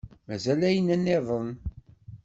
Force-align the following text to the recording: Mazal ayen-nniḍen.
Mazal 0.27 0.61
ayen-nniḍen. 0.69 1.49